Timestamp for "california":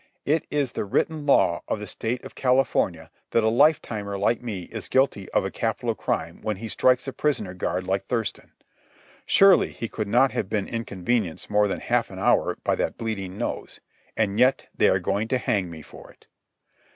2.33-3.11